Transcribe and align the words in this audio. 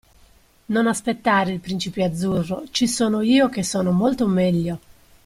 Non 0.69 0.87
aspettare 0.87 1.51
il 1.51 1.59
principe 1.59 2.03
azzurro, 2.03 2.63
ci 2.71 2.87
sono 2.87 3.21
io 3.21 3.49
che 3.49 3.61
sono 3.61 3.91
molto 3.91 4.25
meglio! 4.25 4.79